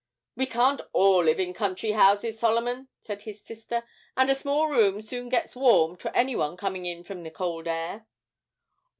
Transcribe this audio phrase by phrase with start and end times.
[0.35, 3.83] 'We can't all live in country houses, Solomon,' said his sister,
[4.17, 7.67] 'and a small room soon gets warm to any one coming in from the cold
[7.67, 8.07] air.'